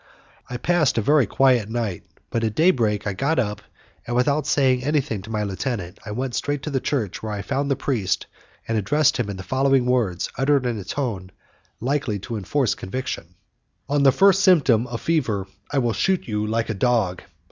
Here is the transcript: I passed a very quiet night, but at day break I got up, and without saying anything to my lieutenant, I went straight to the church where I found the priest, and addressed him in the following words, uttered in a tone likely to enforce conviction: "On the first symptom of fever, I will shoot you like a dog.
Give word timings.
I 0.49 0.57
passed 0.57 0.97
a 0.97 1.01
very 1.03 1.27
quiet 1.27 1.69
night, 1.69 2.01
but 2.31 2.43
at 2.43 2.55
day 2.55 2.71
break 2.71 3.05
I 3.05 3.13
got 3.13 3.37
up, 3.37 3.61
and 4.07 4.15
without 4.15 4.47
saying 4.47 4.83
anything 4.83 5.21
to 5.21 5.29
my 5.29 5.43
lieutenant, 5.43 5.99
I 6.03 6.09
went 6.09 6.33
straight 6.33 6.63
to 6.63 6.71
the 6.71 6.79
church 6.79 7.21
where 7.21 7.31
I 7.33 7.43
found 7.43 7.69
the 7.69 7.75
priest, 7.75 8.25
and 8.67 8.79
addressed 8.79 9.17
him 9.17 9.29
in 9.29 9.37
the 9.37 9.43
following 9.43 9.85
words, 9.85 10.27
uttered 10.39 10.65
in 10.65 10.79
a 10.79 10.83
tone 10.83 11.29
likely 11.79 12.17
to 12.17 12.35
enforce 12.37 12.73
conviction: 12.73 13.35
"On 13.87 14.01
the 14.01 14.11
first 14.11 14.41
symptom 14.41 14.87
of 14.87 15.01
fever, 15.01 15.45
I 15.71 15.77
will 15.77 15.93
shoot 15.93 16.27
you 16.27 16.47
like 16.47 16.71
a 16.71 16.73
dog. 16.73 17.21